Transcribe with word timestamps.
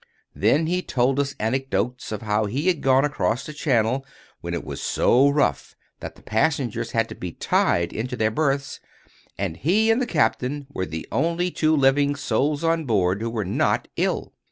Then 0.33 0.65
he 0.65 0.81
told 0.81 1.19
us 1.19 1.35
anecdotes 1.39 2.11
of 2.11 2.23
how 2.23 2.45
he 2.47 2.65
had 2.65 2.81
gone 2.81 3.05
across 3.05 3.45
the 3.45 3.53
Channel 3.53 4.03
when 4.39 4.55
it 4.55 4.63
was 4.65 4.81
so 4.81 5.29
rough 5.29 5.75
that 5.99 6.15
the 6.15 6.23
passengers 6.23 6.89
had 6.89 7.07
to 7.09 7.13
be 7.13 7.33
tied 7.33 7.93
into 7.93 8.15
their 8.15 8.31
berths, 8.31 8.79
and 9.37 9.57
he 9.57 9.91
and 9.91 10.01
the 10.01 10.07
captain 10.07 10.65
were 10.73 10.87
the 10.87 11.07
only 11.11 11.51
two 11.51 11.75
living 11.75 12.15
souls 12.15 12.63
on 12.63 12.85
board 12.85 13.21
who 13.21 13.29
were 13.29 13.45
not 13.45 13.89
ill. 13.95 14.33